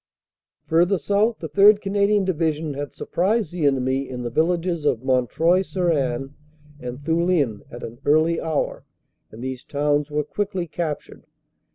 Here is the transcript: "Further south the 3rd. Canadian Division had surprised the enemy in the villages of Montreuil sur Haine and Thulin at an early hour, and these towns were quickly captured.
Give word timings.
"Further 0.65 0.97
south 0.97 1.37
the 1.37 1.47
3rd. 1.47 1.79
Canadian 1.79 2.25
Division 2.25 2.73
had 2.73 2.91
surprised 2.91 3.51
the 3.51 3.67
enemy 3.67 4.09
in 4.09 4.23
the 4.23 4.31
villages 4.31 4.83
of 4.83 5.03
Montreuil 5.03 5.63
sur 5.63 5.91
Haine 5.91 6.33
and 6.79 6.97
Thulin 7.05 7.61
at 7.69 7.83
an 7.83 7.99
early 8.03 8.41
hour, 8.41 8.83
and 9.29 9.43
these 9.43 9.63
towns 9.63 10.09
were 10.09 10.23
quickly 10.23 10.65
captured. 10.65 11.27